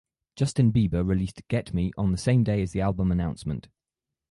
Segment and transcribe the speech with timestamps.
[0.35, 3.67] Justin Bieber released "Get Me" on the same day as the album announcement.